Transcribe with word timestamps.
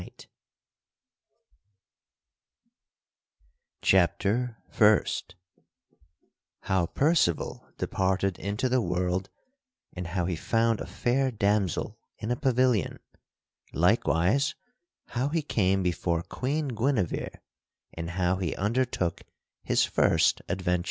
[Illustration: 0.01 0.25
The 3.81 3.83
Lady 3.83 3.83
Yvette 3.83 3.83
the 3.83 3.87
Fair] 3.87 3.87
Chapter 3.87 4.57
First 4.71 5.35
_How 6.63 6.91
Percival 6.95 7.67
departed 7.77 8.39
into 8.39 8.67
the 8.67 8.81
world 8.81 9.29
and 9.93 10.07
how 10.07 10.25
he 10.25 10.35
found 10.35 10.79
a 10.81 10.87
fair 10.87 11.29
damsel 11.29 11.99
in 12.17 12.31
a 12.31 12.35
pavilion; 12.35 12.97
likewise 13.73 14.55
how 15.09 15.29
he 15.29 15.43
came 15.43 15.83
before 15.83 16.23
Queen 16.23 16.69
Guinevere 16.69 17.39
and 17.93 18.09
how 18.09 18.37
he 18.37 18.55
undertook 18.55 19.21
his 19.61 19.85
first 19.85 20.41
adventure_. 20.47 20.79